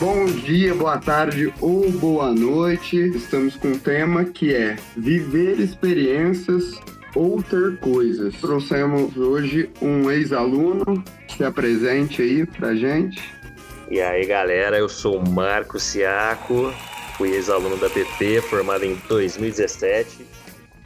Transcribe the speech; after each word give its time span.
Bom 0.00 0.26
dia, 0.26 0.74
boa 0.74 0.98
tarde 0.98 1.52
ou 1.60 1.90
boa 1.92 2.32
noite. 2.32 2.96
Estamos 2.96 3.56
com 3.56 3.68
um 3.68 3.78
tema 3.78 4.24
que 4.24 4.54
é 4.54 4.76
viver 4.96 5.60
experiências 5.60 6.80
ou 7.14 7.42
ter 7.42 7.78
coisas. 7.78 8.34
Trouxemos 8.40 9.16
hoje 9.16 9.70
um 9.80 10.10
ex-aluno. 10.10 11.02
Se 11.28 11.44
apresente 11.44 12.22
aí 12.22 12.46
pra 12.46 12.74
gente. 12.74 13.32
E 13.90 14.00
aí, 14.00 14.26
galera, 14.26 14.76
eu 14.76 14.88
sou 14.88 15.18
o 15.18 15.28
Marco 15.28 15.80
Siaco, 15.80 16.72
fui 17.16 17.30
ex-aluno 17.30 17.76
da 17.78 17.88
PP, 17.88 18.42
formado 18.42 18.84
em 18.84 18.94
2017. 19.08 20.26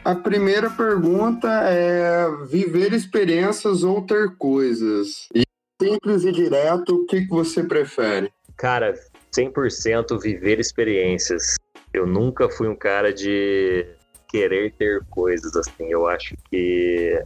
A 0.05 0.15
primeira 0.15 0.71
pergunta 0.71 1.49
é 1.65 2.27
viver 2.47 2.93
experiências 2.93 3.83
ou 3.83 4.03
ter 4.03 4.37
coisas. 4.37 5.29
E 5.35 5.43
simples 5.81 6.25
e 6.25 6.33
direto, 6.33 6.95
o 6.95 7.07
que, 7.07 7.23
que 7.23 7.29
você 7.29 7.65
prefere? 7.65 8.33
Cara, 8.57 8.95
100% 9.37 10.21
viver 10.21 10.61
experiências. 10.61 11.57
Eu 11.93 12.07
nunca 12.07 12.49
fui 12.49 12.69
um 12.69 12.77
cara 12.77 13.13
de 13.13 13.87
querer 14.33 14.73
ter 14.79 15.05
coisas 15.11 15.55
assim. 15.55 15.85
Eu 15.91 16.07
acho 16.09 16.35
que 16.51 17.23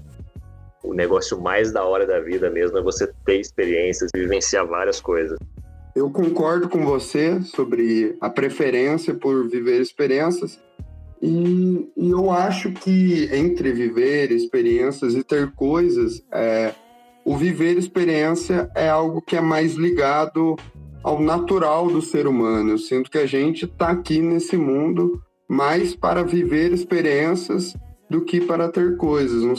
o 0.83 0.93
negócio 0.93 1.41
mais 1.41 1.73
da 1.73 1.85
hora 1.85 2.07
da 2.07 2.21
vida 2.21 2.51
mesmo 2.51 2.77
é 2.79 2.83
você 2.83 3.11
ter 3.25 3.41
experiências 3.41 4.11
vivenciar 4.15 4.67
várias 4.67 5.01
coisas. 5.01 5.39
Eu 5.95 6.11
concordo 6.11 6.69
com 6.69 6.85
você 6.85 7.41
sobre 7.43 8.17
a 8.21 8.29
preferência 8.29 9.15
por 9.15 9.49
viver 9.49 9.81
experiências. 9.81 10.61
E, 11.23 11.91
e 11.97 12.11
eu 12.11 12.31
acho 12.31 12.71
que 12.73 13.31
entre 13.33 13.73
viver 13.73 14.31
experiências 14.31 15.15
e 15.15 15.23
ter 15.25 15.51
coisas, 15.53 16.23
é, 16.31 16.75
o 17.25 17.37
viver 17.37 17.79
experiência 17.79 18.71
é 18.75 18.89
algo 18.89 19.23
que 19.23 19.37
é 19.37 19.41
mais 19.41 19.75
ligado 19.75 20.57
ao 21.03 21.21
natural 21.21 21.89
do 21.89 22.03
ser 22.03 22.27
humano. 22.27 22.73
Eu 22.73 22.79
sinto 22.79 23.11
que 23.11 23.19
a 23.19 23.27
gente 23.27 23.65
está 23.65 23.89
aqui 23.89 24.21
nesse 24.21 24.57
mundo 24.57 25.23
mais 25.49 25.95
para 25.95 26.23
viver 26.23 26.73
experiências 26.73 27.75
do 28.09 28.25
que 28.25 28.41
para 28.41 28.71
ter 28.71 28.97
coisas. 28.97 29.43
Não 29.43 29.55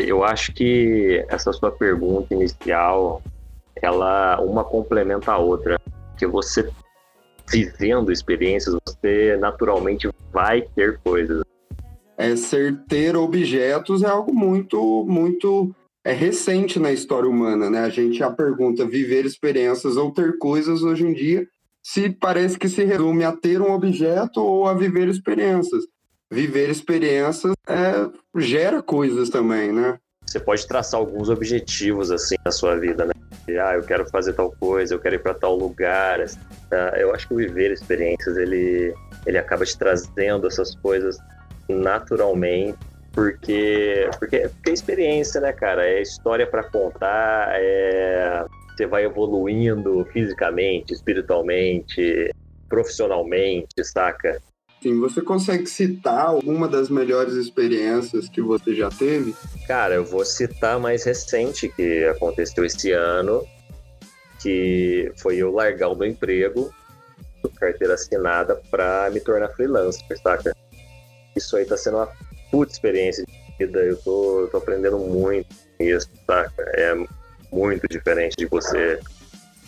Eu 0.00 0.22
acho 0.22 0.54
que 0.54 1.24
essa 1.28 1.52
sua 1.52 1.72
pergunta 1.72 2.32
inicial, 2.32 3.20
ela 3.76 4.40
uma 4.40 4.64
complementa 4.64 5.32
a 5.32 5.38
outra, 5.38 5.80
que 6.16 6.26
você 6.26 6.70
vivendo 7.48 8.12
experiências, 8.12 8.76
você 8.86 9.36
naturalmente 9.38 10.08
vai 10.32 10.62
ter 10.62 10.98
coisas 11.00 11.42
é, 12.18 12.34
ser 12.34 12.76
ter 12.88 13.16
objetos 13.16 14.02
é 14.02 14.08
algo 14.08 14.34
muito, 14.34 15.04
muito 15.06 15.72
é 16.08 16.12
recente 16.12 16.80
na 16.80 16.90
história 16.90 17.28
humana, 17.28 17.68
né? 17.68 17.80
A 17.80 17.90
gente 17.90 18.16
já 18.16 18.30
pergunta 18.30 18.86
viver 18.86 19.26
experiências 19.26 19.98
ou 19.98 20.10
ter 20.10 20.38
coisas 20.38 20.82
hoje 20.82 21.06
em 21.06 21.12
dia, 21.12 21.46
se 21.82 22.08
parece 22.08 22.58
que 22.58 22.66
se 22.66 22.82
resume 22.82 23.24
a 23.24 23.32
ter 23.32 23.60
um 23.60 23.72
objeto 23.72 24.40
ou 24.40 24.66
a 24.66 24.72
viver 24.72 25.06
experiências. 25.08 25.84
Viver 26.32 26.70
experiências 26.70 27.52
é, 27.68 28.08
gera 28.40 28.82
coisas 28.82 29.28
também, 29.28 29.70
né? 29.70 29.98
Você 30.24 30.40
pode 30.40 30.66
traçar 30.66 30.98
alguns 30.98 31.28
objetivos 31.28 32.10
assim 32.10 32.36
na 32.42 32.52
sua 32.52 32.74
vida, 32.76 33.04
né? 33.04 33.12
Ah, 33.62 33.74
eu 33.74 33.82
quero 33.82 34.08
fazer 34.08 34.32
tal 34.32 34.50
coisa, 34.52 34.94
eu 34.94 34.98
quero 34.98 35.16
ir 35.16 35.22
para 35.22 35.34
tal 35.34 35.58
lugar. 35.58 36.24
Ah, 36.72 36.94
eu 36.96 37.14
acho 37.14 37.28
que 37.28 37.34
viver 37.34 37.70
experiências 37.70 38.34
ele 38.38 38.94
ele 39.26 39.36
acaba 39.36 39.62
te 39.66 39.76
trazendo 39.76 40.46
essas 40.46 40.74
coisas 40.76 41.18
naturalmente, 41.68 42.78
porque, 43.18 44.08
porque, 44.16 44.48
porque 44.48 44.70
é 44.70 44.72
experiência, 44.72 45.40
né, 45.40 45.52
cara? 45.52 45.84
É 45.84 46.00
história 46.00 46.46
para 46.46 46.62
contar, 46.62 47.48
é... 47.54 48.44
você 48.70 48.86
vai 48.86 49.04
evoluindo 49.04 50.06
fisicamente, 50.12 50.94
espiritualmente, 50.94 52.30
profissionalmente, 52.68 53.82
saca? 53.82 54.40
Sim, 54.80 55.00
você 55.00 55.20
consegue 55.20 55.66
citar 55.66 56.26
alguma 56.26 56.68
das 56.68 56.88
melhores 56.88 57.34
experiências 57.34 58.28
que 58.28 58.40
você 58.40 58.72
já 58.72 58.88
teve? 58.88 59.34
Cara, 59.66 59.96
eu 59.96 60.04
vou 60.04 60.24
citar 60.24 60.76
a 60.76 60.78
mais 60.78 61.02
recente 61.02 61.68
que 61.68 62.04
aconteceu 62.04 62.64
esse 62.64 62.92
ano, 62.92 63.44
que 64.40 65.10
foi 65.16 65.38
eu 65.38 65.50
largar 65.50 65.88
o 65.88 65.96
meu 65.96 66.06
emprego, 66.06 66.72
carteira 67.58 67.94
assinada, 67.94 68.62
para 68.70 69.10
me 69.10 69.18
tornar 69.18 69.48
freelancer, 69.48 70.16
saca? 70.22 70.54
isso 71.34 71.56
aí 71.56 71.64
tá 71.64 71.76
sendo 71.76 71.96
uma 71.96 72.08
puta 72.50 72.72
experiência 72.72 73.24
de 73.24 73.32
vida. 73.58 73.80
Eu 73.80 73.96
tô, 73.98 74.40
eu 74.40 74.48
tô 74.48 74.56
aprendendo 74.58 74.98
muito 74.98 75.48
isso, 75.78 76.08
saca? 76.26 76.62
É 76.74 76.94
muito 77.52 77.86
diferente 77.88 78.36
de 78.36 78.46
você 78.46 79.00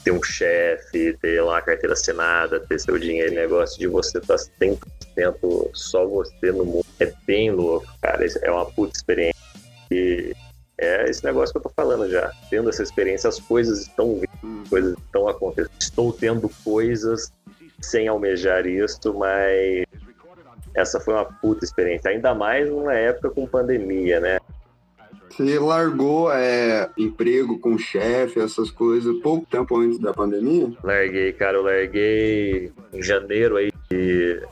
ter 0.05 0.11
um 0.11 0.23
chefe, 0.23 1.17
ter 1.21 1.43
lá 1.43 1.59
a 1.59 1.63
carteira 1.63 1.93
assinada, 1.93 2.61
ter 2.61 2.81
seu 2.81 2.99
dinheiro, 2.99 3.35
negócio 3.35 3.79
de 3.79 3.87
você 3.87 4.19
estar 4.19 4.37
tá 4.37 4.45
100% 4.61 5.71
só 5.75 6.07
você 6.07 6.53
no 6.53 6.65
mundo. 6.65 6.87
É 6.99 7.13
bem 7.27 7.51
louco, 7.51 7.87
cara. 8.01 8.27
É 8.43 8.51
uma 8.51 8.67
puta 8.67 8.97
experiência. 8.97 9.41
E 9.91 10.35
é 10.79 11.05
esse 11.09 11.25
negócio 11.25 11.53
que 11.53 11.59
eu 11.59 11.63
tô 11.63 11.71
falando 11.71 12.09
já. 12.09 12.33
Tendo 12.49 12.71
essa 12.71 12.83
experiência, 12.83 13.29
as 13.29 13.39
coisas 13.39 13.83
estão 13.83 14.15
vindo, 14.15 14.69
coisas 14.69 14.97
estão 14.99 15.29
acontecendo. 15.29 15.71
Estou 15.79 16.13
tendo 16.13 16.51
coisas 16.65 17.31
sem 17.81 18.09
almejar 18.09 18.67
isso, 18.67 19.15
mas 19.15 19.85
essa 20.75 21.01
foi 21.01 21.15
uma 21.15 21.25
puta 21.25 21.65
experiência, 21.65 22.11
ainda 22.11 22.35
mais 22.35 22.69
numa 22.69 22.95
época 22.95 23.31
com 23.31 23.47
pandemia, 23.47 24.21
né? 24.21 24.39
Você 25.31 25.59
largou 25.59 26.33
é, 26.33 26.91
emprego 26.99 27.59
com 27.59 27.79
chefe, 27.79 28.41
essas 28.41 28.71
coisas, 28.71 29.17
pouco 29.21 29.47
tempo 29.47 29.79
antes 29.79 29.99
da 29.99 30.13
pandemia? 30.13 30.73
Larguei, 30.83 31.33
cara, 31.33 31.57
eu 31.57 31.63
larguei 31.63 32.73
em 32.93 33.03
janeiro 33.03 33.57
aí. 33.57 33.71
E 33.93 34.43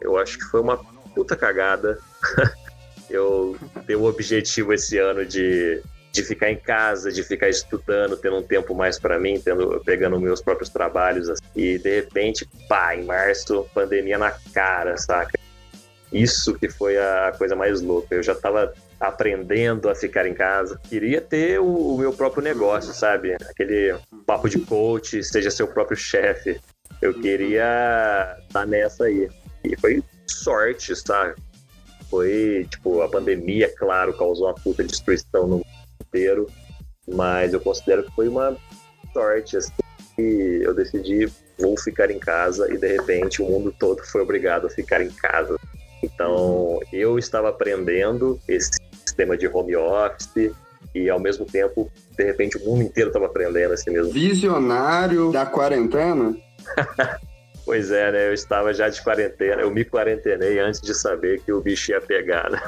eu 0.00 0.16
acho 0.16 0.38
que 0.38 0.44
foi 0.44 0.60
uma 0.60 0.78
puta 1.14 1.36
cagada. 1.36 1.98
eu 3.10 3.56
tenho 3.86 4.00
o 4.00 4.08
objetivo 4.08 4.72
esse 4.72 4.96
ano 4.96 5.26
de, 5.26 5.82
de 6.12 6.22
ficar 6.22 6.50
em 6.50 6.56
casa, 6.56 7.10
de 7.12 7.22
ficar 7.22 7.48
estudando, 7.48 8.16
tendo 8.16 8.36
um 8.36 8.42
tempo 8.42 8.74
mais 8.74 8.98
para 8.98 9.18
mim, 9.18 9.40
tendo, 9.44 9.82
pegando 9.84 10.20
meus 10.20 10.40
próprios 10.40 10.70
trabalhos. 10.70 11.28
Assim, 11.28 11.42
e 11.56 11.78
de 11.78 11.96
repente, 11.96 12.48
pá, 12.68 12.94
em 12.94 13.04
março, 13.04 13.66
pandemia 13.74 14.18
na 14.18 14.30
cara, 14.54 14.96
saca? 14.96 15.37
Isso 16.12 16.54
que 16.54 16.68
foi 16.68 16.96
a 16.96 17.34
coisa 17.36 17.54
mais 17.54 17.80
louca. 17.80 18.14
Eu 18.14 18.22
já 18.22 18.32
estava 18.32 18.72
aprendendo 18.98 19.88
a 19.88 19.94
ficar 19.94 20.26
em 20.26 20.34
casa. 20.34 20.80
Queria 20.88 21.20
ter 21.20 21.60
o, 21.60 21.94
o, 21.94 21.98
meu 21.98 22.12
próprio 22.12 22.42
negócio, 22.42 22.92
sabe? 22.92 23.34
Aquele 23.48 23.94
papo 24.26 24.48
de 24.48 24.58
coach, 24.60 25.22
seja 25.22 25.50
seu 25.50 25.68
próprio 25.68 25.96
chefe. 25.96 26.60
Eu 27.00 27.14
queria 27.14 28.36
estar 28.40 28.60
tá 28.60 28.66
nessa 28.66 29.04
aí. 29.04 29.28
E 29.62 29.76
foi 29.76 30.02
sorte, 30.26 30.96
sabe? 30.96 31.34
Foi, 32.10 32.66
tipo, 32.70 33.02
a 33.02 33.08
pandemia, 33.08 33.72
claro, 33.76 34.16
causou 34.16 34.46
uma 34.46 34.54
puta 34.54 34.82
destruição 34.82 35.46
no 35.46 35.56
mundo 35.58 35.66
inteiro. 36.00 36.50
Mas 37.06 37.52
eu 37.52 37.60
considero 37.60 38.04
que 38.04 38.14
foi 38.14 38.28
uma 38.28 38.56
sorte, 39.12 39.56
assim. 39.58 39.72
E 40.18 40.60
eu 40.62 40.74
decidi, 40.74 41.30
vou 41.58 41.78
ficar 41.78 42.10
em 42.10 42.18
casa. 42.18 42.72
E 42.72 42.78
de 42.78 42.88
repente 42.88 43.42
o 43.42 43.46
mundo 43.46 43.74
todo 43.78 44.02
foi 44.04 44.22
obrigado 44.22 44.66
a 44.66 44.70
ficar 44.70 45.00
em 45.02 45.10
casa. 45.10 45.56
Então, 46.02 46.80
eu 46.92 47.18
estava 47.18 47.48
aprendendo 47.48 48.38
esse 48.46 48.70
sistema 49.04 49.36
de 49.36 49.48
home 49.48 49.74
office 49.76 50.52
e, 50.94 51.10
ao 51.10 51.20
mesmo 51.20 51.44
tempo, 51.44 51.90
de 52.16 52.24
repente, 52.24 52.56
o 52.56 52.64
mundo 52.64 52.82
inteiro 52.82 53.10
estava 53.10 53.26
aprendendo 53.26 53.74
esse 53.74 53.90
mesmo. 53.90 54.12
Visionário 54.12 55.32
da 55.32 55.44
quarentena? 55.44 56.36
pois 57.64 57.90
é, 57.90 58.12
né? 58.12 58.28
Eu 58.28 58.34
estava 58.34 58.72
já 58.72 58.88
de 58.88 59.02
quarentena, 59.02 59.62
eu 59.62 59.70
me 59.70 59.84
quarentenei 59.84 60.58
antes 60.58 60.80
de 60.80 60.94
saber 60.94 61.40
que 61.42 61.52
o 61.52 61.60
bicho 61.60 61.90
ia 61.90 62.00
pegar, 62.00 62.50
né? 62.50 62.60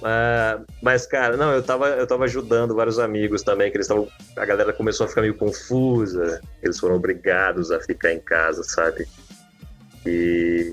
Uh, 0.00 0.66
mas, 0.82 1.06
cara, 1.06 1.36
não, 1.36 1.52
eu 1.52 1.62
tava, 1.62 1.88
eu 1.90 2.06
tava 2.06 2.24
ajudando 2.24 2.74
vários 2.74 2.98
amigos 2.98 3.42
também, 3.42 3.70
que 3.70 3.76
eles 3.76 3.86
estavam. 3.86 4.08
A 4.36 4.44
galera 4.44 4.72
começou 4.72 5.06
a 5.06 5.08
ficar 5.08 5.22
meio 5.22 5.34
confusa, 5.34 6.40
eles 6.62 6.78
foram 6.78 6.96
obrigados 6.96 7.70
a 7.70 7.80
ficar 7.80 8.12
em 8.12 8.20
casa, 8.20 8.62
sabe? 8.64 9.06
E 10.04 10.72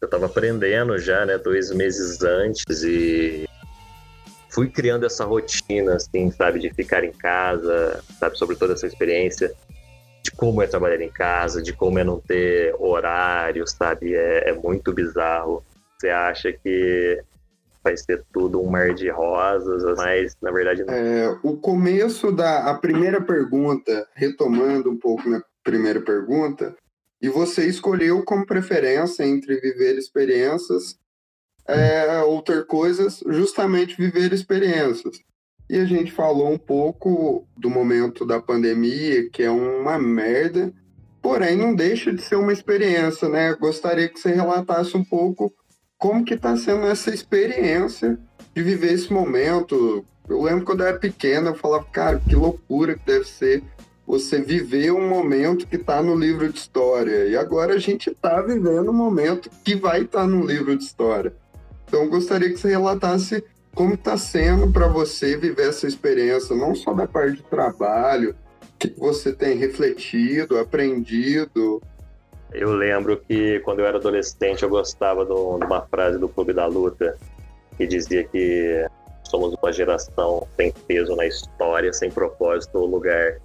eu 0.00 0.06
estava 0.06 0.26
aprendendo 0.26 0.96
já, 0.98 1.26
né, 1.26 1.38
dois 1.38 1.70
meses 1.72 2.22
antes 2.22 2.82
e 2.82 3.48
fui 4.48 4.68
criando 4.68 5.04
essa 5.04 5.24
rotina, 5.24 5.94
assim, 5.94 6.30
sabe, 6.30 6.58
de 6.60 6.72
ficar 6.72 7.04
em 7.04 7.12
casa, 7.12 8.02
sabe, 8.18 8.38
sobre 8.38 8.56
toda 8.56 8.72
essa 8.72 8.86
experiência, 8.86 9.52
de 10.22 10.30
como 10.32 10.62
é 10.62 10.66
trabalhar 10.66 11.00
em 11.00 11.10
casa, 11.10 11.62
de 11.62 11.72
como 11.72 11.98
é 11.98 12.04
não 12.04 12.20
ter 12.20 12.74
horário, 12.78 13.66
sabe? 13.66 14.14
É, 14.14 14.50
é 14.50 14.52
muito 14.52 14.92
bizarro. 14.92 15.64
Você 15.96 16.08
acha 16.08 16.52
que 16.52 17.22
vai 17.82 17.96
ser 17.96 18.24
tudo 18.32 18.60
um 18.60 18.68
mar 18.68 18.92
de 18.94 19.08
rosas, 19.08 19.82
mas 19.96 20.36
na 20.42 20.50
verdade 20.50 20.84
não. 20.84 20.94
É, 20.94 21.38
o 21.42 21.56
começo 21.56 22.30
da 22.32 22.70
a 22.70 22.74
primeira 22.74 23.20
pergunta, 23.20 24.06
retomando 24.14 24.90
um 24.90 24.98
pouco 24.98 25.28
na 25.28 25.42
primeira 25.64 26.00
pergunta, 26.00 26.74
e 27.20 27.28
você 27.28 27.66
escolheu 27.66 28.22
como 28.24 28.46
preferência 28.46 29.24
entre 29.24 29.60
viver 29.60 29.98
experiências 29.98 30.96
é, 31.66 32.22
ou 32.22 32.40
ter 32.40 32.66
coisas, 32.66 33.22
justamente 33.26 33.96
viver 33.96 34.32
experiências. 34.32 35.18
E 35.68 35.76
a 35.76 35.84
gente 35.84 36.10
falou 36.10 36.50
um 36.50 36.58
pouco 36.58 37.46
do 37.56 37.68
momento 37.68 38.24
da 38.24 38.40
pandemia, 38.40 39.28
que 39.28 39.42
é 39.42 39.50
uma 39.50 39.98
merda, 39.98 40.72
porém 41.20 41.56
não 41.56 41.74
deixa 41.74 42.12
de 42.12 42.22
ser 42.22 42.36
uma 42.36 42.52
experiência, 42.52 43.28
né? 43.28 43.54
Gostaria 43.54 44.08
que 44.08 44.18
você 44.18 44.32
relatasse 44.32 44.96
um 44.96 45.04
pouco 45.04 45.52
como 45.98 46.24
que 46.24 46.34
está 46.34 46.56
sendo 46.56 46.86
essa 46.86 47.12
experiência 47.12 48.18
de 48.54 48.62
viver 48.62 48.94
esse 48.94 49.12
momento. 49.12 50.06
Eu 50.26 50.40
lembro 50.40 50.64
quando 50.64 50.80
eu 50.80 50.86
era 50.86 50.98
pequeno, 50.98 51.48
eu 51.48 51.54
falava, 51.54 51.84
cara, 51.84 52.22
que 52.26 52.34
loucura 52.34 52.96
que 52.96 53.04
deve 53.04 53.26
ser 53.26 53.62
você 54.08 54.40
viver 54.40 54.90
um 54.90 55.06
momento 55.06 55.66
que 55.66 55.76
está 55.76 56.02
no 56.02 56.14
livro 56.14 56.50
de 56.50 56.58
história. 56.58 57.26
E 57.26 57.36
agora 57.36 57.74
a 57.74 57.78
gente 57.78 58.08
está 58.08 58.40
vivendo 58.40 58.88
um 58.88 58.94
momento 58.94 59.50
que 59.62 59.76
vai 59.76 60.00
estar 60.00 60.20
tá 60.20 60.26
no 60.26 60.46
livro 60.46 60.74
de 60.74 60.82
história. 60.82 61.34
Então, 61.86 62.08
gostaria 62.08 62.48
que 62.48 62.56
você 62.56 62.70
relatasse 62.70 63.44
como 63.74 63.92
está 63.92 64.16
sendo 64.16 64.72
para 64.72 64.88
você 64.88 65.36
viver 65.36 65.68
essa 65.68 65.86
experiência, 65.86 66.56
não 66.56 66.74
só 66.74 66.94
da 66.94 67.06
parte 67.06 67.36
de 67.36 67.42
trabalho, 67.42 68.34
que 68.78 68.88
você 68.96 69.30
tem 69.30 69.58
refletido, 69.58 70.58
aprendido. 70.58 71.82
Eu 72.50 72.72
lembro 72.72 73.20
que 73.28 73.60
quando 73.60 73.80
eu 73.80 73.86
era 73.86 73.98
adolescente 73.98 74.62
eu 74.62 74.70
gostava 74.70 75.26
de 75.26 75.32
uma 75.32 75.82
frase 75.82 76.18
do 76.18 76.30
Clube 76.30 76.54
da 76.54 76.64
Luta 76.64 77.18
que 77.76 77.86
dizia 77.86 78.24
que 78.24 78.86
somos 79.24 79.54
uma 79.62 79.70
geração 79.70 80.48
sem 80.56 80.72
peso 80.86 81.14
na 81.14 81.26
história, 81.26 81.92
sem 81.92 82.10
propósito 82.10 82.78
ou 82.78 82.86
lugar. 82.86 83.38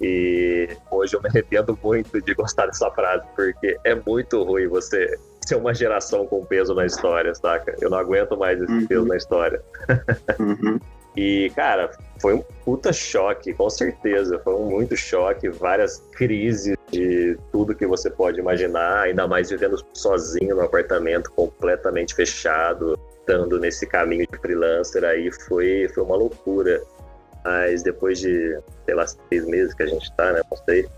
E 0.00 0.68
hoje 0.90 1.16
eu 1.16 1.22
me 1.22 1.28
arrependo 1.28 1.78
muito 1.82 2.20
de 2.20 2.34
gostar 2.34 2.66
dessa 2.66 2.90
frase, 2.90 3.26
porque 3.34 3.76
é 3.84 3.94
muito 3.94 4.42
ruim 4.42 4.68
você 4.68 5.18
ser 5.46 5.56
uma 5.56 5.74
geração 5.74 6.26
com 6.26 6.44
peso 6.44 6.74
na 6.74 6.86
história, 6.86 7.34
saca? 7.34 7.74
Eu 7.80 7.90
não 7.90 7.98
aguento 7.98 8.36
mais 8.36 8.60
esse 8.60 8.72
uhum. 8.72 8.86
peso 8.86 9.06
na 9.06 9.16
história. 9.16 9.62
uhum. 10.38 10.78
E, 11.16 11.50
cara, 11.56 11.90
foi 12.20 12.34
um 12.34 12.44
puta 12.64 12.92
choque, 12.92 13.52
com 13.52 13.68
certeza. 13.68 14.38
Foi 14.38 14.54
um 14.54 14.70
muito 14.70 14.96
choque, 14.96 15.48
várias 15.48 15.98
crises 16.12 16.76
de 16.92 17.36
tudo 17.50 17.74
que 17.74 17.86
você 17.86 18.08
pode 18.08 18.38
imaginar, 18.38 19.00
ainda 19.00 19.26
mais 19.26 19.50
vivendo 19.50 19.82
sozinho 19.94 20.54
no 20.54 20.62
apartamento, 20.62 21.32
completamente 21.32 22.14
fechado, 22.14 22.96
estando 23.18 23.58
nesse 23.58 23.86
caminho 23.86 24.26
de 24.30 24.38
freelancer 24.38 25.02
aí, 25.02 25.30
foi, 25.32 25.88
foi 25.92 26.04
uma 26.04 26.16
loucura. 26.16 26.80
Mas 27.44 27.82
depois 27.82 28.18
de, 28.18 28.58
sei 28.84 28.94
lá, 28.94 29.06
seis 29.06 29.46
meses 29.46 29.74
que 29.74 29.82
a 29.82 29.86
gente 29.86 30.14
tá, 30.16 30.32
né? 30.32 30.40
Não 30.50 30.58
sei. 30.64 30.88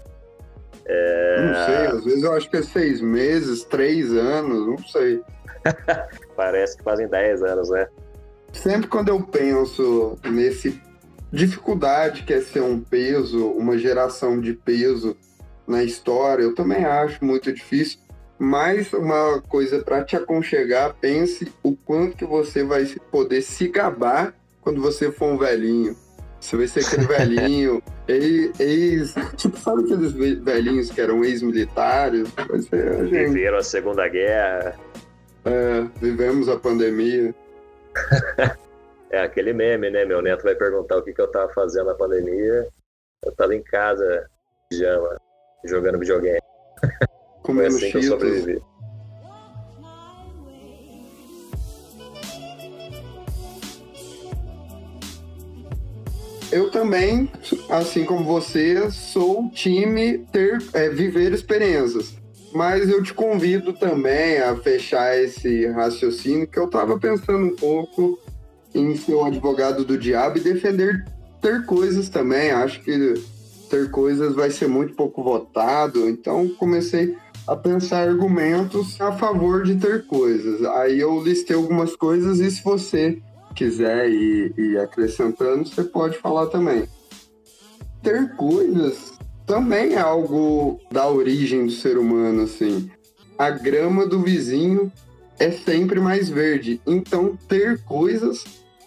É... 0.87 1.43
Não 1.43 1.67
sei, 1.67 1.87
às 1.87 2.05
vezes 2.05 2.23
eu 2.23 2.33
acho 2.33 2.51
que 2.51 2.57
é 2.57 2.63
seis 2.63 3.01
meses, 3.01 3.65
três 3.65 4.13
anos, 4.13 4.67
não 4.67 4.79
sei. 4.89 5.23
Parece 6.37 6.77
que 6.77 6.83
fazem 6.83 7.09
dez 7.09 7.43
anos, 7.43 7.71
né? 7.71 7.87
Sempre 8.53 8.89
quando 8.89 9.09
eu 9.09 9.23
penso 9.23 10.19
nesse 10.25 10.81
dificuldade 11.33 12.25
que 12.25 12.33
é 12.33 12.41
ser 12.41 12.63
um 12.63 12.81
peso, 12.81 13.47
uma 13.53 13.79
geração 13.79 14.41
de 14.41 14.53
peso 14.53 15.17
na 15.67 15.85
história, 15.85 16.43
eu 16.43 16.55
também 16.55 16.85
acho 16.85 17.25
muito 17.25 17.53
difícil. 17.53 17.99
Mas 18.39 18.93
uma 18.93 19.41
coisa 19.43 19.81
para 19.81 20.03
te 20.03 20.17
aconchegar, 20.17 20.97
pense 21.01 21.53
o 21.63 21.77
quanto 21.77 22.17
que 22.17 22.25
você 22.25 22.65
vai 22.65 22.87
poder 23.11 23.43
se 23.43 23.69
gabar 23.69 24.35
quando 24.63 24.81
você 24.81 25.13
for 25.13 25.27
um 25.27 25.39
velhinho. 25.39 25.95
Você 26.41 26.57
vai 26.57 26.67
ser 26.67 26.81
aquele 26.81 27.07
velhinho, 27.07 27.83
ex, 28.09 29.15
Tipo, 29.37 29.59
sabe 29.59 29.85
aqueles 29.85 30.13
velhinhos 30.13 30.91
que 30.91 31.01
eram 31.01 31.23
ex-militares? 31.23 32.33
A 32.37 32.57
gente. 33.05 33.29
Viveram 33.29 33.59
a 33.59 33.63
Segunda 33.63 34.09
Guerra. 34.09 34.75
É, 35.45 35.87
vivemos 36.01 36.49
a 36.49 36.57
pandemia. 36.57 37.35
é 39.11 39.23
aquele 39.23 39.53
meme, 39.53 39.91
né? 39.91 40.05
Meu 40.05 40.23
neto 40.23 40.43
vai 40.43 40.55
perguntar 40.55 40.99
o 40.99 41.03
que, 41.03 41.13
que 41.13 41.21
eu 41.21 41.31
tava 41.31 41.53
fazendo 41.53 41.87
na 41.87 41.95
pandemia. 41.95 42.69
Eu 43.25 43.33
tava 43.33 43.55
em 43.55 43.63
casa, 43.63 44.27
pijama, 44.71 45.17
jogando 45.67 45.99
videogame. 45.99 46.41
Comendo 47.43 47.79
Foi 47.79 47.89
assim 47.89 48.01
cheetos. 48.01 48.01
que 48.01 48.07
eu 48.07 48.19
sobrevivi. 48.19 48.63
Eu 56.53 56.69
também, 56.69 57.31
assim 57.69 58.05
como 58.05 58.25
você, 58.25 58.91
sou 58.91 59.49
time 59.51 60.19
ter 60.33 60.61
é, 60.73 60.89
viver 60.89 61.33
experiências. 61.33 62.17
Mas 62.53 62.89
eu 62.89 63.01
te 63.03 63.15
convido 63.15 63.73
também 63.73 64.39
a 64.39 64.57
fechar 64.57 65.17
esse 65.17 65.67
raciocínio 65.69 66.49
que 66.49 66.59
eu 66.59 66.65
estava 66.65 66.99
pensando 66.99 67.47
um 67.47 67.55
pouco 67.55 68.19
em 68.75 68.97
ser 68.97 69.15
um 69.15 69.25
advogado 69.25 69.85
do 69.85 69.97
diabo 69.97 70.39
e 70.39 70.41
defender 70.41 71.05
ter 71.41 71.65
coisas 71.65 72.09
também. 72.09 72.51
Acho 72.51 72.83
que 72.83 73.15
ter 73.71 73.89
coisas 73.93 74.35
vai 74.35 74.51
ser 74.51 74.67
muito 74.67 74.95
pouco 74.95 75.23
votado. 75.23 76.09
Então 76.09 76.49
comecei 76.59 77.17
a 77.47 77.55
pensar 77.55 78.09
argumentos 78.09 79.01
a 79.01 79.13
favor 79.13 79.63
de 79.63 79.77
ter 79.77 80.05
coisas. 80.07 80.65
Aí 80.65 80.99
eu 80.99 81.23
listei 81.23 81.55
algumas 81.55 81.95
coisas 81.95 82.41
e 82.41 82.51
se 82.51 82.63
você 82.65 83.23
quiser 83.55 84.09
ir, 84.11 84.55
ir 84.59 84.79
acrescentando, 84.79 85.69
você 85.69 85.85
pode 85.85 86.19
falar 86.19 86.47
também. 86.47 86.89
Ter 88.03 88.35
coisas 88.37 89.13
também 89.47 89.95
é 89.95 90.01
algo 90.01 90.81
da 90.91 91.09
origem 91.09 91.67
do 91.67 91.73
ser 91.73 91.99
humano, 91.99 92.43
assim. 92.43 92.91
A 93.37 93.51
grama 93.51 94.07
do 94.07 94.23
vizinho 94.23 94.93
é 95.39 95.51
sempre 95.51 95.99
mais 95.99 96.29
verde. 96.29 96.81
Então, 96.87 97.37
ter 97.49 97.83
coisas 97.83 98.45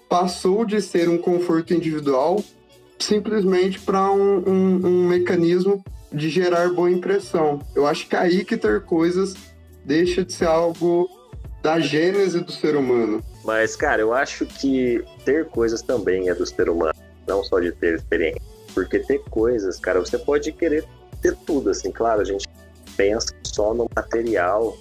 passou 0.07 0.63
de 0.63 0.81
ser 0.81 1.09
um 1.09 1.17
conforto 1.17 1.73
individual 1.73 2.43
simplesmente 2.99 3.79
para 3.79 4.11
um, 4.11 4.37
um, 4.47 4.87
um, 4.87 5.07
mecanismo 5.07 5.83
de 6.11 6.29
gerar 6.29 6.69
boa 6.69 6.89
impressão. 6.89 7.59
Eu 7.75 7.85
acho 7.85 8.07
que 8.07 8.15
é 8.15 8.19
aí 8.19 8.45
que 8.45 8.55
ter 8.55 8.81
coisas 8.81 9.35
deixa 9.83 10.23
de 10.23 10.31
ser 10.31 10.45
algo 10.45 11.09
da 11.61 11.79
gênese 11.79 12.39
do 12.39 12.51
ser 12.51 12.75
humano. 12.75 13.21
Mas, 13.43 13.75
cara, 13.75 14.01
eu 14.01 14.13
acho 14.13 14.45
que 14.45 15.03
ter 15.25 15.47
coisas 15.49 15.81
também 15.81 16.29
é 16.29 16.35
do 16.35 16.45
ser 16.45 16.69
humano, 16.69 16.93
não 17.27 17.43
só 17.43 17.59
de 17.59 17.71
ter 17.73 17.95
experiência. 17.95 18.41
Porque 18.73 18.99
ter 18.99 19.19
coisas, 19.29 19.79
cara, 19.79 19.99
você 19.99 20.17
pode 20.17 20.51
querer 20.51 20.85
ter 21.21 21.35
tudo, 21.45 21.69
assim, 21.69 21.91
claro, 21.91 22.21
a 22.21 22.25
gente 22.25 22.47
pensa 22.95 23.33
só 23.43 23.73
no 23.73 23.87
material, 23.95 24.75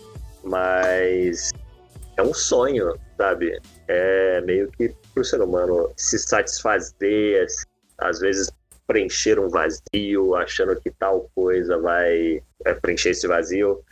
mas 0.44 1.52
é 2.16 2.22
um 2.22 2.32
sonho, 2.32 2.94
sabe? 3.16 3.60
É 3.88 4.40
meio 4.42 4.70
que 4.72 4.94
pro 5.12 5.24
ser 5.24 5.40
humano 5.40 5.90
se 5.96 6.18
satisfazer, 6.18 7.46
às 7.98 8.20
vezes 8.20 8.50
preencher 8.86 9.38
um 9.38 9.48
vazio, 9.48 10.34
achando 10.34 10.76
que 10.76 10.90
tal 10.90 11.30
coisa 11.34 11.78
vai 11.78 12.42
é, 12.64 12.74
preencher 12.74 13.10
esse 13.10 13.26
vazio, 13.26 13.82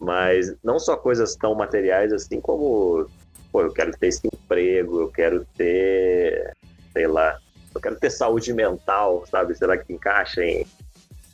mas 0.00 0.54
não 0.62 0.78
só 0.78 0.96
coisas 0.96 1.36
tão 1.36 1.54
materiais 1.54 2.12
assim 2.12 2.40
como 2.40 3.08
pô, 3.56 3.62
eu 3.62 3.72
quero 3.72 3.90
ter 3.96 4.08
esse 4.08 4.20
emprego, 4.26 5.00
eu 5.00 5.08
quero 5.08 5.46
ter, 5.56 6.54
sei 6.92 7.06
lá, 7.06 7.38
eu 7.74 7.80
quero 7.80 7.96
ter 7.96 8.10
saúde 8.10 8.52
mental, 8.52 9.24
sabe? 9.30 9.56
Será 9.56 9.78
que 9.78 9.94
encaixa 9.94 10.44
em 10.44 10.66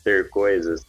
ter 0.04 0.30
coisas? 0.30 0.82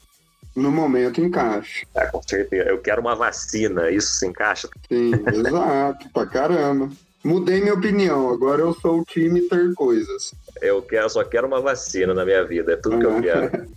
No 0.55 0.71
momento 0.71 1.19
encaixa. 1.19 1.87
Ah, 1.95 2.05
com 2.05 2.21
certeza. 2.21 2.69
Eu 2.69 2.77
quero 2.77 3.01
uma 3.01 3.15
vacina, 3.15 3.89
isso 3.89 4.13
se 4.13 4.27
encaixa? 4.27 4.69
Sim, 4.87 5.11
exato, 5.33 6.07
pra 6.13 6.27
caramba. 6.27 6.91
Mudei 7.23 7.61
minha 7.61 7.73
opinião, 7.73 8.29
agora 8.29 8.61
eu 8.61 8.75
sou 8.75 8.99
o 8.99 9.03
time 9.03 9.41
ter 9.41 9.73
coisas. 9.73 10.35
Eu 10.61 10.83
quero, 10.83 11.09
só 11.09 11.23
quero 11.23 11.47
uma 11.47 11.61
vacina 11.61 12.13
na 12.13 12.23
minha 12.23 12.45
vida, 12.45 12.73
é 12.73 12.75
tudo 12.75 12.99
que 12.99 13.05
eu 13.07 13.21
quero. 13.21 13.67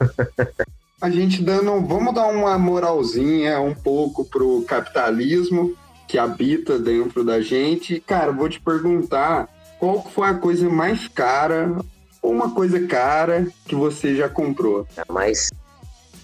A 1.02 1.10
gente 1.10 1.42
dando, 1.42 1.82
vamos 1.82 2.14
dar 2.14 2.28
uma 2.28 2.56
moralzinha 2.56 3.60
um 3.60 3.74
pouco 3.74 4.24
pro 4.24 4.62
capitalismo, 4.62 5.76
que 6.06 6.18
habita 6.18 6.78
dentro 6.78 7.24
da 7.24 7.40
gente. 7.40 8.00
Cara, 8.00 8.32
vou 8.32 8.48
te 8.48 8.60
perguntar 8.60 9.48
qual 9.78 10.02
foi 10.02 10.28
a 10.28 10.34
coisa 10.34 10.68
mais 10.68 11.08
cara 11.08 11.76
ou 12.22 12.32
uma 12.32 12.54
coisa 12.54 12.86
cara 12.86 13.46
que 13.66 13.74
você 13.74 14.14
já 14.14 14.28
comprou? 14.28 14.86
A 14.96 15.12
mais 15.12 15.50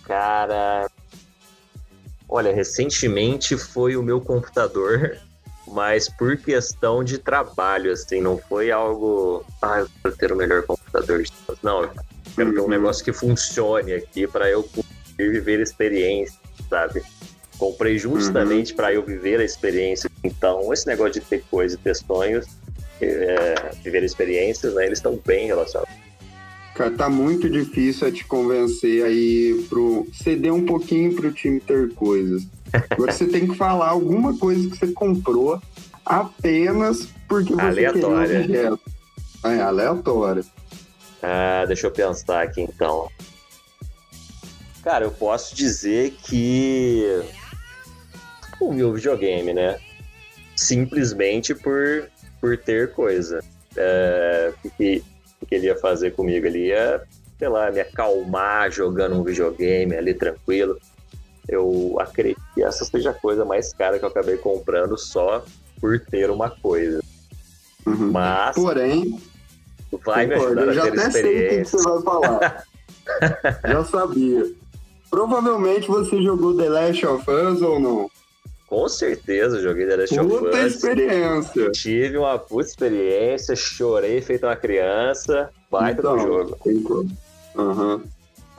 cara. 0.05 0.89
Olha, 2.29 2.55
recentemente 2.55 3.57
foi 3.57 3.97
o 3.97 4.03
meu 4.03 4.21
computador, 4.21 5.19
mas 5.67 6.09
por 6.09 6.37
questão 6.37 7.03
de 7.03 7.19
trabalho, 7.19 7.93
assim, 7.93 8.21
não 8.21 8.39
foi 8.39 8.71
algo. 8.71 9.45
Ah, 9.61 9.81
eu 9.81 9.89
quero 10.03 10.17
ter 10.17 10.33
o 10.33 10.37
melhor 10.37 10.63
computador. 10.63 11.25
Não, 11.63 11.91
Quero 12.35 12.53
ter 12.53 12.61
um 12.61 12.65
uhum. 12.65 12.71
negócio 12.71 13.05
que 13.05 13.13
funcione 13.13 13.93
aqui 13.93 14.27
para 14.27 14.49
eu 14.49 14.69
viver 15.19 15.61
experiência, 15.61 16.39
sabe? 16.69 17.03
Comprei 17.61 17.99
justamente 17.99 18.71
uhum. 18.71 18.77
para 18.77 18.95
eu 18.95 19.03
viver 19.03 19.39
a 19.39 19.45
experiência. 19.45 20.11
Então, 20.25 20.73
esse 20.73 20.87
negócio 20.87 21.13
de 21.13 21.21
ter 21.21 21.45
coisa, 21.51 21.77
ter 21.77 21.95
sonhos, 21.95 22.47
é, 23.03 23.55
viver 23.85 24.03
experiências, 24.03 24.73
né, 24.73 24.87
eles 24.87 24.97
estão 24.99 25.21
bem 25.27 25.47
relacionados. 25.47 25.95
Cara, 26.75 26.91
tá 26.93 27.11
muito 27.11 27.51
difícil 27.51 28.11
te 28.11 28.25
convencer 28.25 29.05
aí 29.05 29.63
pro 29.69 30.09
ceder 30.11 30.55
um 30.55 30.65
pouquinho 30.65 31.15
pro 31.15 31.31
time 31.31 31.61
ter 31.61 31.93
coisas. 31.93 32.47
Agora 32.89 33.13
você 33.13 33.27
tem 33.27 33.47
que 33.47 33.55
falar 33.55 33.91
alguma 33.91 34.39
coisa 34.39 34.71
que 34.71 34.79
você 34.79 34.87
comprou 34.93 35.61
apenas 36.03 37.09
porque 37.29 37.53
você 37.53 37.61
Aleatória. 37.61 38.41
queria 38.41 38.71
um 38.71 38.73
objeto. 38.73 38.91
É, 39.45 39.61
aleatória. 39.61 40.45
Ah, 41.23 41.65
deixa 41.67 41.89
eu 41.89 41.91
pensar 41.91 42.43
aqui 42.43 42.63
então. 42.63 43.11
Cara, 44.83 45.05
eu 45.05 45.11
posso 45.11 45.55
dizer 45.55 46.13
que 46.23 47.23
o 48.61 48.73
meu 48.73 48.93
videogame, 48.93 49.53
né? 49.53 49.79
Simplesmente 50.57 51.55
por, 51.55 52.09
por 52.41 52.57
ter 52.59 52.93
coisa. 52.93 53.43
É, 53.77 54.53
o 54.65 54.71
que, 54.71 55.03
que 55.47 55.55
ele 55.55 55.67
ia 55.67 55.77
fazer 55.77 56.13
comigo? 56.13 56.47
Ele 56.47 56.67
ia, 56.69 57.03
sei 57.39 57.49
lá, 57.49 57.71
me 57.71 57.81
acalmar 57.81 58.71
jogando 58.71 59.17
um 59.17 59.25
videogame 59.25 59.97
ali 59.97 60.15
tranquilo. 60.15 60.79
Eu 61.49 61.97
acredito 62.01 62.41
que 62.55 62.63
essa 62.63 62.85
seja 62.85 63.11
a 63.11 63.15
coisa 63.15 63.45
mais 63.45 63.73
cara 63.73 63.99
que 63.99 64.05
eu 64.05 64.09
acabei 64.09 64.37
comprando 64.37 64.97
só 64.97 65.45
por 65.81 65.99
ter 65.99 66.31
uma 66.31 66.51
coisa. 66.51 67.01
Uhum. 67.87 68.13
Mas. 68.13 68.55
Porém. 68.55 69.21
Vai 70.05 70.27
me 70.27 70.35
ajudar 70.35 70.67
eu 70.67 70.73
já 70.73 70.85
até 70.85 71.11
sei 71.11 71.47
o 71.47 71.49
que 71.49 71.65
você 71.65 71.83
vai 71.83 72.03
falar. 72.03 72.65
já 73.67 73.85
sabia. 73.85 74.45
Provavelmente 75.11 75.89
você 75.89 76.23
jogou 76.23 76.57
The 76.57 76.69
Last 76.69 77.07
of 77.07 77.29
Us 77.29 77.61
ou 77.61 77.81
não? 77.81 78.11
Com 78.71 78.89
certeza, 78.89 79.61
joguei 79.61 79.85
The 79.85 79.97
Last 79.97 80.17
puta 80.17 80.27
of 80.27 80.35
Us. 80.35 80.41
Puta 80.41 80.67
experiência. 80.67 81.71
Tive 81.73 82.19
uma 82.19 82.39
puta 82.39 82.69
experiência, 82.69 83.57
chorei 83.57 84.21
feito 84.21 84.47
uma 84.47 84.55
criança. 84.55 85.51
Baita 85.69 86.01
então, 86.01 86.17
do 86.17 86.23
jogo. 86.23 86.59
Uhum 87.57 88.01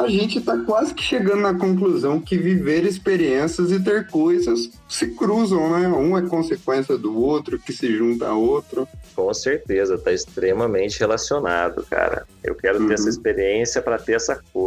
a 0.03 0.07
gente 0.07 0.39
está 0.39 0.57
quase 0.57 0.93
que 0.93 1.03
chegando 1.03 1.41
na 1.41 1.53
conclusão 1.53 2.19
que 2.19 2.37
viver 2.37 2.85
experiências 2.85 3.71
e 3.71 3.79
ter 3.79 4.07
coisas 4.07 4.71
se 4.89 5.07
cruzam, 5.07 5.69
né? 5.69 5.87
Um 5.87 6.17
é 6.17 6.21
consequência 6.23 6.97
do 6.97 7.17
outro, 7.17 7.59
que 7.59 7.71
se 7.71 7.95
junta 7.95 8.27
a 8.27 8.33
outro. 8.33 8.87
Com 9.15 9.33
certeza, 9.33 9.95
está 9.95 10.11
extremamente 10.11 10.99
relacionado, 10.99 11.85
cara. 11.89 12.25
Eu 12.43 12.55
quero 12.55 12.79
uhum. 12.79 12.87
ter 12.87 12.95
essa 12.95 13.03
uhum. 13.03 13.09
experiência 13.09 13.81
para 13.81 13.97
ter 13.97 14.13
essa 14.13 14.41
coisa. 14.51 14.60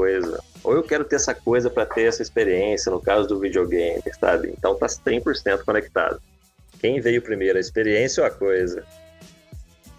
Ou 0.65 0.75
eu 0.75 0.83
quero 0.83 1.05
ter 1.05 1.17
essa 1.17 1.35
coisa 1.35 1.69
para 1.69 1.85
ter 1.85 2.05
essa 2.05 2.23
experiência, 2.23 2.91
no 2.91 3.01
caso 3.01 3.29
do 3.29 3.39
videogame, 3.39 4.03
sabe? 4.19 4.53
Então 4.57 4.75
tá 4.75 4.87
100% 4.87 5.63
conectado. 5.63 6.21
Quem 6.81 7.01
veio 7.01 7.21
primeiro, 7.21 7.59
a 7.59 7.61
experiência 7.61 8.23
ou 8.23 8.27
a 8.27 8.31
coisa? 8.31 8.85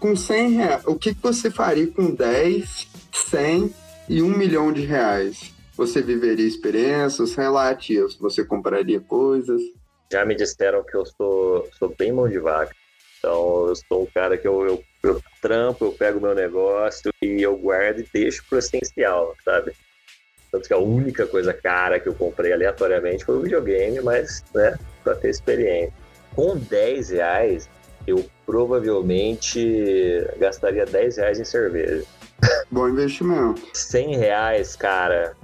Com 0.00 0.14
100 0.14 0.50
reais, 0.50 0.82
o 0.84 0.96
que 0.96 1.12
você 1.12 1.50
faria 1.50 1.86
com 1.86 2.10
10, 2.10 2.88
100 3.12 3.74
e 4.08 4.22
um 4.22 4.28
milhão 4.28 4.72
de 4.72 4.84
reais, 4.84 5.54
você 5.76 6.02
viveria 6.02 6.46
experiências 6.46 7.34
relativas? 7.34 8.16
Você 8.16 8.44
compraria 8.44 9.00
coisas? 9.00 9.62
Já 10.10 10.24
me 10.24 10.34
disseram 10.34 10.84
que 10.84 10.96
eu 10.96 11.04
sou, 11.06 11.68
sou 11.78 11.94
bem 11.96 12.12
mão 12.12 12.28
de 12.28 12.38
vaca. 12.38 12.74
Então, 13.18 13.68
eu 13.68 13.76
sou 13.76 14.02
um 14.02 14.06
cara 14.06 14.36
que 14.36 14.46
eu, 14.46 14.66
eu, 14.66 14.84
eu 15.02 15.22
trampo, 15.40 15.84
eu 15.84 15.92
pego 15.92 16.20
meu 16.20 16.34
negócio 16.34 17.10
e 17.22 17.42
eu 17.42 17.56
guardo 17.56 18.00
e 18.00 18.08
deixo 18.12 18.44
pro 18.48 18.58
essencial, 18.58 19.34
sabe? 19.44 19.72
Tanto 20.56 20.68
que 20.68 20.72
a 20.72 20.78
única 20.78 21.26
coisa 21.26 21.52
cara 21.52 22.00
que 22.00 22.08
eu 22.08 22.14
comprei 22.14 22.50
aleatoriamente 22.50 23.26
foi 23.26 23.36
o 23.36 23.40
videogame, 23.42 24.00
mas, 24.00 24.42
né, 24.54 24.78
pra 25.04 25.14
ter 25.14 25.28
experiência. 25.28 25.92
Com 26.34 26.56
10 26.56 27.10
reais, 27.10 27.68
eu 28.06 28.24
provavelmente 28.46 30.26
gastaria 30.38 30.86
10 30.86 31.18
reais 31.18 31.38
em 31.38 31.44
cerveja. 31.44 32.04
Bom 32.70 32.88
investimento. 32.88 33.60
100 33.74 34.16
reais, 34.16 34.74
cara. 34.76 35.36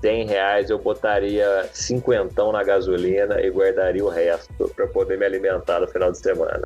100 0.00 0.26
reais 0.26 0.70
eu 0.70 0.78
botaria 0.80 1.68
cinquentão 1.72 2.50
na 2.50 2.64
gasolina 2.64 3.40
e 3.40 3.50
guardaria 3.50 4.04
o 4.04 4.08
resto 4.08 4.68
para 4.74 4.88
poder 4.88 5.18
me 5.18 5.24
alimentar 5.24 5.78
no 5.78 5.86
final 5.86 6.10
de 6.10 6.18
semana. 6.18 6.62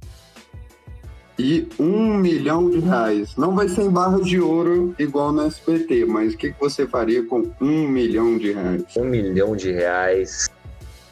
E 1.38 1.66
um 1.78 2.14
milhão 2.14 2.70
de 2.70 2.78
reais. 2.78 3.36
Não 3.36 3.54
vai 3.54 3.68
ser 3.68 3.82
em 3.82 3.90
barra 3.90 4.20
de 4.20 4.38
ouro 4.38 4.94
igual 4.98 5.32
no 5.32 5.46
SPT, 5.46 6.04
mas 6.04 6.34
o 6.34 6.36
que, 6.36 6.52
que 6.52 6.60
você 6.60 6.86
faria 6.86 7.24
com 7.24 7.50
um 7.60 7.88
milhão 7.88 8.36
de 8.36 8.52
reais? 8.52 8.84
Um 8.96 9.04
milhão 9.04 9.56
de 9.56 9.72
reais, 9.72 10.50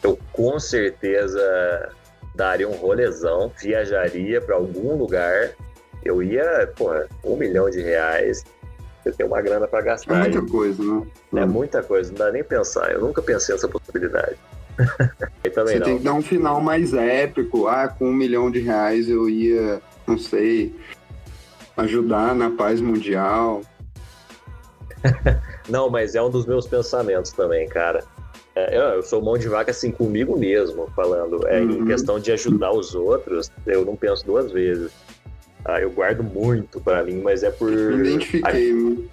eu 0.03 0.19
com 0.33 0.61
certeza 0.61 1.91
daria 2.35 2.69
um 2.69 2.77
rolezão, 2.77 3.51
viajaria 3.61 4.41
para 4.41 4.57
algum 4.57 4.97
lugar 4.97 5.55
eu 6.05 6.23
ia, 6.23 6.71
porra, 6.77 7.07
um 7.25 7.37
milhão 7.37 7.69
de 7.69 7.81
reais, 7.81 8.43
você 9.03 9.13
tem 9.13 9.27
uma 9.27 9.41
grana 9.41 9.67
para 9.67 9.83
gastar. 9.83 10.27
É 10.27 10.31
muita 10.31 10.51
coisa, 10.51 10.83
né? 10.83 11.07
É 11.35 11.47
muita 11.47 11.83
coisa, 11.83 12.11
não 12.11 12.19
dá 12.19 12.33
nem 12.33 12.45
pensar. 12.45 12.91
Eu 12.91 13.01
nunca 13.01 13.23
pensei 13.23 13.55
nessa 13.55 13.69
possibilidade. 13.69 14.37
você 15.45 15.79
não. 15.79 15.85
tem 15.85 15.99
que 15.99 16.05
dar 16.05 16.15
um 16.15 16.23
final 16.23 16.61
mais 16.61 16.95
épico. 16.95 17.67
Ah, 17.67 17.89
com 17.89 18.07
um 18.07 18.13
milhão 18.13 18.51
de 18.51 18.61
reais 18.61 19.09
eu 19.09 19.29
ia, 19.29 19.81
não 20.11 20.19
sei, 20.19 20.75
ajudar 21.77 22.35
na 22.35 22.51
paz 22.51 22.81
mundial. 22.81 23.63
não, 25.69 25.89
mas 25.89 26.15
é 26.15 26.23
um 26.23 26.31
dos 26.31 26.47
meus 26.47 26.67
pensamentos 26.67 27.31
também, 27.33 27.69
cara. 27.69 28.05
É, 28.55 28.77
eu 28.97 29.03
sou 29.03 29.23
mão 29.23 29.39
de 29.39 29.49
vaca 29.49 29.71
assim 29.71 29.91
comigo 29.91 30.37
mesmo, 30.37 30.89
falando. 30.95 31.47
É, 31.47 31.61
uhum. 31.61 31.83
Em 31.83 31.87
questão 31.87 32.19
de 32.19 32.33
ajudar 32.33 32.73
os 32.73 32.95
outros, 32.95 33.51
eu 33.67 33.85
não 33.85 33.95
penso 33.95 34.27
duas 34.27 34.51
vezes. 34.51 34.91
Ah, 35.65 35.81
eu 35.81 35.91
guardo 35.91 36.23
muito 36.25 36.81
para 36.81 37.05
mim, 37.05 37.21
mas 37.23 37.43
é 37.43 37.51
por. 37.51 37.71
Identifiquei. 37.71 39.09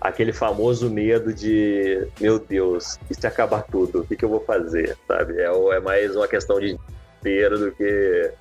A, 0.00 0.08
aquele 0.08 0.34
famoso 0.34 0.90
medo 0.90 1.32
de, 1.32 2.06
meu 2.20 2.38
Deus, 2.38 2.98
e 3.10 3.14
se 3.14 3.26
acabar 3.26 3.62
tudo? 3.62 4.00
O 4.00 4.06
que, 4.06 4.14
que 4.14 4.24
eu 4.24 4.28
vou 4.28 4.40
fazer? 4.40 4.98
Sabe? 5.08 5.40
É, 5.40 5.46
é 5.46 5.80
mais 5.80 6.14
uma 6.14 6.28
questão 6.28 6.60
de 6.60 6.78
desespero 7.24 7.58
do 7.58 7.72
que 7.72 8.32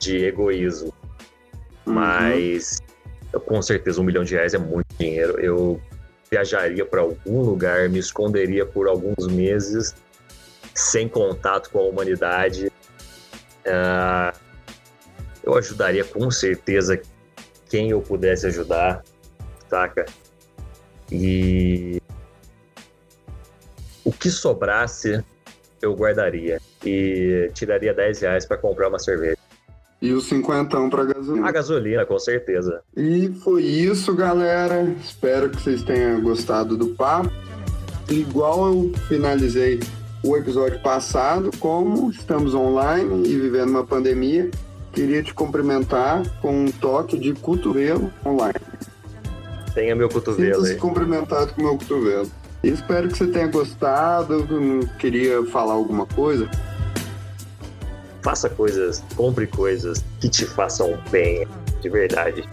de 0.00 0.24
egoísmo. 0.24 0.92
Uhum. 1.88 1.94
Mas 1.94 2.80
eu, 3.32 3.40
com 3.40 3.60
certeza 3.62 4.00
um 4.00 4.04
milhão 4.04 4.22
de 4.22 4.34
reais 4.34 4.54
é 4.54 4.58
muito 4.58 4.86
dinheiro. 4.98 5.40
Eu 5.40 5.80
viajaria 6.30 6.84
para 6.84 7.00
algum 7.00 7.40
lugar, 7.40 7.88
me 7.88 7.98
esconderia 7.98 8.66
por 8.66 8.86
alguns 8.86 9.26
meses 9.26 9.94
sem 10.74 11.08
contato 11.08 11.70
com 11.70 11.78
a 11.78 11.82
humanidade. 11.82 12.70
Uh, 13.66 14.38
eu 15.42 15.56
ajudaria 15.56 16.04
com 16.04 16.30
certeza 16.30 17.00
quem 17.68 17.90
eu 17.90 18.00
pudesse 18.00 18.46
ajudar, 18.46 19.02
saca? 19.68 20.04
E 21.10 22.00
o 24.04 24.12
que 24.12 24.30
sobrasse 24.30 25.24
eu 25.80 25.94
guardaria 25.94 26.60
e 26.84 27.50
tiraria 27.54 27.94
10 27.94 28.20
reais 28.20 28.46
para 28.46 28.58
comprar 28.58 28.88
uma 28.88 28.98
cerveja. 28.98 29.37
E 30.00 30.12
o 30.12 30.20
cinquentão 30.20 30.88
para 30.88 31.04
gasolina. 31.04 31.48
A 31.48 31.50
gasolina, 31.50 32.06
com 32.06 32.18
certeza. 32.18 32.82
E 32.96 33.28
foi 33.42 33.64
isso, 33.64 34.14
galera. 34.14 34.82
Espero 35.02 35.50
que 35.50 35.60
vocês 35.60 35.82
tenham 35.82 36.20
gostado 36.20 36.76
do 36.76 36.88
papo. 36.88 37.30
Igual 38.08 38.68
eu 38.68 38.92
finalizei 39.08 39.80
o 40.24 40.36
episódio 40.36 40.80
passado, 40.80 41.50
como 41.58 42.10
estamos 42.10 42.54
online 42.54 43.28
e 43.28 43.38
vivendo 43.38 43.70
uma 43.70 43.84
pandemia, 43.84 44.50
queria 44.92 45.22
te 45.22 45.34
cumprimentar 45.34 46.22
com 46.40 46.64
um 46.64 46.70
toque 46.70 47.18
de 47.18 47.34
cotovelo 47.34 48.10
online. 48.24 48.58
Tenha 49.74 49.94
meu 49.94 50.08
cotovelo 50.08 50.64
aí. 50.64 50.76
cumprimentado 50.76 51.52
com 51.54 51.62
meu 51.62 51.76
cotovelo. 51.76 52.30
espero 52.62 53.08
que 53.08 53.18
você 53.18 53.26
tenha 53.26 53.46
gostado. 53.46 54.46
Queria 54.98 55.44
falar 55.46 55.74
alguma 55.74 56.06
coisa. 56.06 56.48
Faça 58.22 58.48
coisas, 58.48 59.02
compre 59.16 59.46
coisas 59.46 60.04
que 60.20 60.28
te 60.28 60.44
façam 60.44 60.98
bem, 61.10 61.46
de 61.80 61.88
verdade. 61.88 62.48